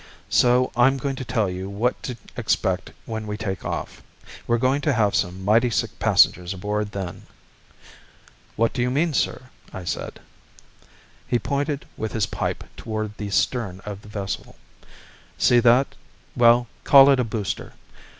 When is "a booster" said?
17.19-17.73